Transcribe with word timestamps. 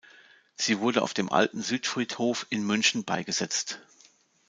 Sie 0.55 0.79
wurde 0.79 1.03
auf 1.03 1.13
dem 1.13 1.31
Alten 1.31 1.61
Südfriedhof 1.61 2.47
in 2.49 2.65
München 2.65 3.03
beigesetzt. 3.05 3.81